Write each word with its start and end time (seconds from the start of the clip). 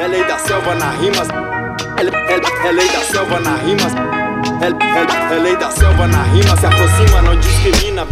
É 0.00 0.06
lei 0.06 0.24
da 0.24 0.38
selva 0.38 0.74
na 0.74 0.90
rimas. 0.92 1.28
É, 1.98 2.02
é, 2.32 2.68
é 2.68 2.72
lei 2.72 2.88
da 2.88 3.00
selva 3.00 3.40
na 3.40 3.56
rimas. 3.56 3.92
É, 4.60 4.68
é, 4.68 5.34
é 5.34 5.38
lei 5.38 5.56
da 5.56 5.70
selva 5.70 6.06
na 6.06 6.22
rima. 6.22 6.56
Se 6.56 6.66
aproxima, 6.66 7.22
não 7.22 7.36
discrimina. 7.36 8.06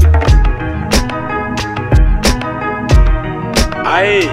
Aí, 3.86 4.28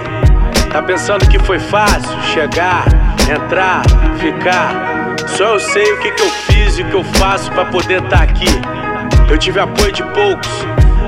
tá 0.71 0.81
pensando 0.81 1.25
que 1.29 1.39
foi 1.39 1.59
fácil 1.59 2.21
chegar, 2.33 2.85
entrar, 3.33 3.83
ficar? 4.19 5.15
Só 5.37 5.53
eu 5.53 5.59
sei 5.59 5.93
o 5.93 5.99
que, 5.99 6.11
que 6.11 6.21
eu 6.21 6.29
fiz 6.29 6.77
e 6.77 6.81
o 6.81 6.85
que 6.89 6.95
eu 6.95 7.03
faço 7.03 7.51
para 7.51 7.65
poder 7.65 8.03
estar 8.03 8.17
tá 8.17 8.23
aqui. 8.23 8.49
Eu 9.29 9.37
tive 9.37 9.59
apoio 9.59 9.91
de 9.91 10.03
poucos, 10.03 10.65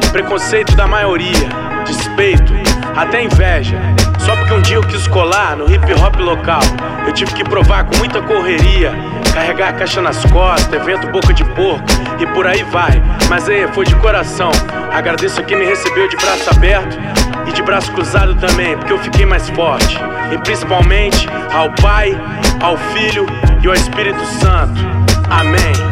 preconceito 0.10 0.76
da 0.76 0.88
maioria, 0.88 1.50
despeito, 1.86 2.54
até 2.96 3.24
inveja. 3.24 3.78
Só 4.20 4.36
porque 4.36 4.54
um 4.54 4.62
dia 4.62 4.78
eu 4.78 4.82
quis 4.82 5.08
colar 5.08 5.56
no 5.56 5.72
hip 5.72 5.86
hop 5.94 6.16
local. 6.20 6.62
Eu 7.06 7.14
tive 7.14 7.32
que 7.34 7.44
provar 7.44 7.84
com 7.84 7.96
muita 7.98 8.22
correria. 8.22 8.92
Carregar 9.34 9.70
a 9.70 9.74
caixa 9.74 10.02
nas 10.02 10.24
costas, 10.26 10.74
evento 10.74 11.08
boca 11.08 11.34
de 11.34 11.44
porco 11.44 11.86
e 12.20 12.26
por 12.28 12.48
aí 12.48 12.64
vai. 12.64 13.02
Mas 13.30 13.48
aí, 13.48 13.68
foi 13.74 13.86
de 13.86 13.96
coração. 13.98 14.50
Agradeço 14.92 15.40
a 15.42 15.44
quem 15.44 15.58
me 15.58 15.66
recebeu 15.66 16.08
de 16.08 16.16
braço 16.16 16.50
aberto 16.50 16.98
e 17.48 17.52
de 17.52 17.62
braço 17.62 17.92
cruzado 17.92 18.34
também, 18.36 18.78
porque 18.78 18.94
eu 18.94 19.00
fiquei 19.00 19.26
mais 19.26 19.50
forte. 19.50 20.00
E 20.32 20.38
principalmente 20.40 21.28
ao 21.54 21.70
Pai, 21.74 22.18
ao 22.64 22.78
Filho 22.78 23.28
e 23.62 23.68
ao 23.68 23.74
Espírito 23.74 24.26
Santo. 24.26 24.80
Amém. 25.30 25.85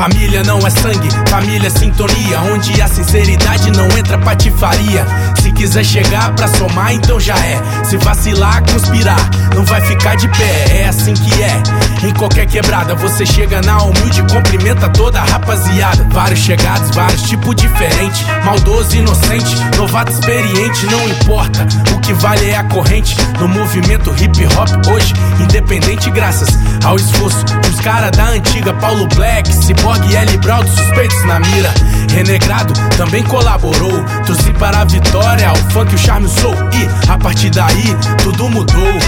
Família 0.00 0.42
não 0.44 0.58
é 0.66 0.70
sangue, 0.70 1.10
família 1.28 1.66
é 1.66 1.70
sintonia. 1.70 2.40
Onde 2.50 2.80
a 2.80 2.88
sinceridade 2.88 3.70
não 3.70 3.84
entra 3.98 4.16
patifaria. 4.16 5.04
Se 5.42 5.52
quiser 5.52 5.84
chegar 5.84 6.34
pra 6.34 6.48
somar, 6.48 6.94
então 6.94 7.20
já 7.20 7.36
é. 7.36 7.60
Se 7.84 7.98
vacilar, 7.98 8.62
conspirar, 8.72 9.20
não 9.54 9.62
vai 9.62 9.82
ficar 9.82 10.16
de 10.16 10.26
pé. 10.28 10.78
É 10.80 10.88
assim 10.88 11.12
que 11.12 11.42
é. 11.42 11.62
Em 12.02 12.14
qualquer 12.14 12.46
quebrada, 12.46 12.94
você 12.94 13.26
chega 13.26 13.60
na 13.60 13.76
humilde, 13.82 14.22
cumprimenta 14.22 14.88
toda 14.88 15.20
a 15.20 15.24
rapaziada. 15.24 16.06
Vários 16.10 16.40
chegados, 16.40 16.94
vários 16.94 17.20
tipos 17.24 17.54
diferentes. 17.54 18.24
Maldoso, 18.42 18.96
inocente, 18.96 19.54
novato, 19.76 20.12
experiente, 20.12 20.86
não 20.86 21.06
importa. 21.10 21.66
O 21.94 22.00
que 22.00 22.14
vale 22.14 22.48
é 22.48 22.56
a 22.56 22.64
corrente. 22.64 23.14
No 23.38 23.46
movimento 23.46 24.14
hip 24.18 24.46
hop 24.56 24.86
hoje, 24.90 25.12
independente, 25.60 26.10
graças 26.10 26.48
ao 26.84 26.96
esforço 26.96 27.44
dos 27.44 27.80
caras 27.80 28.10
da 28.16 28.30
antiga. 28.30 28.72
Paulo 28.74 29.06
Black, 29.14 29.52
Cyborg, 29.52 30.14
L. 30.14 30.38
Braudo, 30.38 30.68
suspeitos 30.68 31.22
na 31.24 31.38
mira. 31.38 31.72
Renegrado 32.10 32.72
também 32.96 33.22
colaborou. 33.22 34.02
Trouxe 34.24 34.52
para 34.54 34.80
a 34.80 34.84
vitória 34.84 35.52
o 35.52 35.70
funk, 35.70 35.94
o 35.94 35.98
charme, 35.98 36.26
o 36.26 36.30
soul. 36.30 36.54
E 36.72 37.10
a 37.10 37.18
partir 37.18 37.50
daí, 37.50 37.96
tudo 38.22 38.48
mudou. 38.48 38.98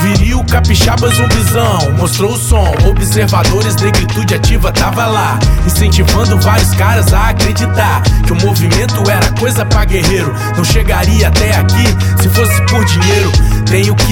Viril, 0.00 0.44
capixaba, 0.44 1.08
zumbizão, 1.08 1.92
mostrou 1.96 2.32
o 2.32 2.38
som. 2.38 2.72
Observadores, 2.88 3.76
negritude 3.76 4.34
ativa, 4.34 4.72
tava 4.72 5.06
lá. 5.06 5.38
Incentivando 5.66 6.40
vários 6.40 6.70
caras 6.74 7.12
a 7.12 7.30
acreditar 7.30 8.02
que 8.24 8.32
o 8.32 8.46
movimento 8.46 9.08
era 9.10 9.30
coisa 9.38 9.64
pra 9.66 9.84
guerreiro. 9.84 10.32
Não 10.56 10.64
chegaria 10.64 11.28
até 11.28 11.54
aqui 11.56 11.84
se 12.22 12.28
fosse 12.30 12.62
por 12.66 12.84
dinheiro. 12.84 13.30
Tenho 13.66 13.94
que 13.94 14.07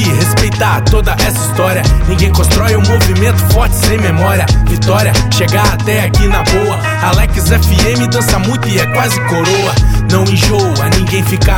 toda 0.91 1.13
essa 1.13 1.51
história. 1.51 1.83
Ninguém 2.09 2.33
constrói 2.33 2.77
um 2.77 2.83
movimento 2.83 3.39
forte 3.53 3.75
sem 3.77 3.99
memória. 3.99 4.47
Vitória, 4.67 5.13
chegar 5.31 5.75
até 5.75 6.05
aqui 6.05 6.27
na 6.29 6.43
boa. 6.45 6.79
Alex 7.03 7.49
FM 7.49 8.09
dança 8.11 8.39
muito 8.39 8.67
e 8.69 8.79
é 8.79 8.87
quase 8.87 9.21
coroa. 9.27 9.75
Não 10.11 10.25
enjoa, 10.25 10.89
ninguém 10.97 11.23
fica. 11.25 11.56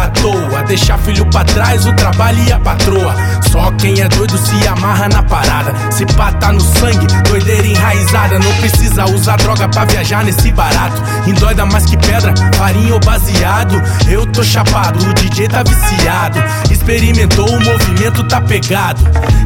Deixar 0.69 0.99
filho 0.99 1.25
pra 1.31 1.43
trás, 1.45 1.87
o 1.87 1.93
trabalho 1.95 2.39
e 2.47 2.53
a 2.53 2.61
patroa. 2.61 3.17
Só 3.51 3.71
quem 3.73 4.03
é 4.03 4.09
doido 4.09 4.37
se 4.37 4.69
amarra 4.69 5.09
na 5.09 5.23
parada. 5.23 5.73
Se 5.91 6.05
pá 6.05 6.31
tá 6.33 6.53
no 6.53 6.61
sangue, 6.61 7.07
doideira 7.27 7.67
enraizada. 7.67 8.39
Não 8.39 8.53
precisa 8.57 9.07
usar 9.07 9.37
droga 9.37 9.67
pra 9.67 9.87
viajar 9.87 10.23
nesse 10.23 10.53
barato. 10.53 11.03
Endoida 11.27 11.65
mais 11.65 11.87
que 11.87 11.97
pedra, 11.97 12.35
farinha 12.55 12.93
ou 12.93 13.01
baseado. 13.01 13.83
Eu 14.07 14.27
tô 14.27 14.45
chapado, 14.45 15.09
o 15.09 15.15
DJ 15.15 15.49
tá 15.49 15.63
viciado. 15.63 16.39
Experimentou 16.71 17.49
o 17.49 17.65
movimento, 17.65 18.23
tá 18.25 18.39
pegado. 18.39 19.01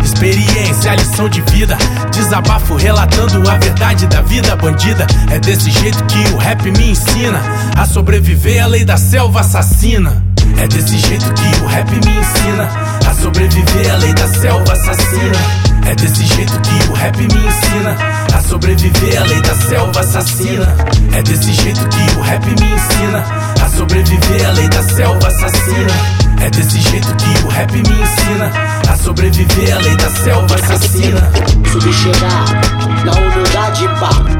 Experiência, 0.05 0.97
lição 0.97 1.28
de 1.28 1.41
vida. 1.43 1.78
Desabafo 2.11 2.75
relatando 2.75 3.49
a 3.49 3.59
verdade 3.59 4.09
da 4.09 4.22
vida 4.22 4.56
bandida. 4.56 5.06
É 5.31 5.38
desse 5.38 5.71
jeito 5.71 6.03
que 6.05 6.19
o 6.32 6.37
rap 6.37 6.69
me 6.69 6.91
ensina 6.91 7.41
a 7.77 7.87
sobreviver 7.87 8.65
à 8.65 8.66
lei 8.66 8.84
da 8.84 8.97
selva 8.97 9.41
assassina. 9.41 10.31
É 10.62 10.69
desse 10.69 10.97
jeito 10.97 11.25
que 11.34 11.61
o 11.61 11.67
rap 11.67 11.91
me 11.91 11.99
ensina 11.99 12.69
a 13.05 13.15
sobreviver 13.21 13.93
à 13.93 13.97
lei 13.97 14.15
da 14.15 14.28
selva 14.28 14.73
assassina. 14.73 15.37
É 15.84 15.95
desse 15.97 16.25
jeito 16.25 16.61
que 16.61 16.89
o 16.89 16.93
rap 16.93 17.17
me 17.19 17.25
ensina 17.25 17.97
a 18.33 18.41
sobreviver 18.43 19.21
à 19.21 19.25
lei 19.25 19.41
da 19.41 19.55
selva 19.56 19.99
assassina. 19.99 20.77
É 21.17 21.23
desse 21.25 21.53
jeito 21.53 21.81
que 21.89 22.17
o 22.17 22.21
rap 22.23 22.47
me 22.47 22.75
ensina 22.75 23.25
a 23.61 23.69
sobreviver 23.71 24.49
à 24.49 24.53
lei 24.53 24.69
da 24.69 24.83
selva 24.84 25.27
assassina. 25.27 26.23
É 26.41 26.50
desse 26.50 26.81
jeito 26.81 27.12
que 27.17 27.44
o 27.44 27.49
rap 27.49 27.73
me 27.73 27.81
ensina 27.81 28.53
a 28.89 28.97
sobreviver 28.99 29.75
à 29.75 29.79
lei 29.81 29.97
da 29.97 30.11
selva 30.11 30.55
assassina. 30.55 31.33
Subir 31.73 31.93
chegar 31.93 33.05
na 33.05 33.12
humildade, 33.12 33.89
pá. 33.99 34.31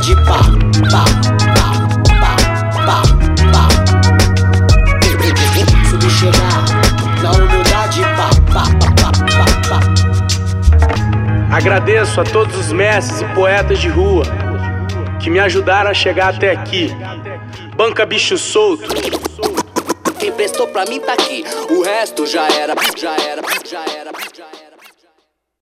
Humildade, 0.00 0.14
pá, 0.14 0.40
pá, 0.90 1.04
pá, 2.20 2.36
pá, 2.86 2.86
pá, 2.86 3.02
pá. 3.52 3.64
Subir 5.90 6.10
chegar 6.10 6.64
na 7.22 7.30
humildade, 7.32 8.00
pá, 8.16 8.30
pá, 8.52 8.64
pá, 8.96 9.10
pá, 9.36 9.44
pá. 9.68 9.80
Agradeço 11.56 12.20
a 12.20 12.24
todos 12.24 12.56
os 12.56 12.72
mestres 12.72 13.20
e 13.20 13.24
poetas 13.34 13.78
de 13.78 13.88
rua 13.88 14.24
que 15.20 15.28
me 15.28 15.38
ajudaram 15.38 15.90
a 15.90 15.94
chegar 15.94 16.34
até 16.34 16.52
aqui. 16.52 16.90
Banca 17.76 18.06
bicho 18.06 18.38
solto. 18.38 18.88
Quem 20.18 20.32
prestou 20.32 20.66
pra 20.68 20.84
mim 20.86 21.00
tá 21.00 21.12
aqui, 21.14 21.44
o 21.70 21.82
resto 21.82 22.26
já 22.26 22.46
era, 22.46 22.74
já 22.96 23.14
era, 23.16 23.42
já 23.64 23.80
era. 23.80 24.29